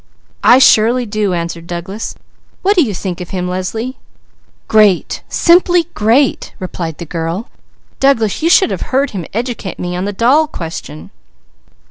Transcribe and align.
"I 0.43 0.57
surely 0.57 1.05
do!" 1.05 1.35
answered 1.35 1.67
Douglas. 1.67 2.15
"What 2.63 2.75
do 2.75 2.81
you 2.81 2.91
think 2.95 3.21
of 3.21 3.29
him, 3.29 3.47
Leslie?" 3.47 3.99
"Great! 4.67 5.21
Simply 5.29 5.89
great!" 5.93 6.55
cried 6.73 6.97
the 6.97 7.05
girl. 7.05 7.49
"Douglas 7.99 8.41
you 8.41 8.49
should 8.49 8.71
have 8.71 8.89
heard 8.89 9.11
him 9.11 9.27
educate 9.31 9.77
me 9.77 9.95
on 9.95 10.05
the 10.05 10.11
doll 10.11 10.47
question." 10.47 11.11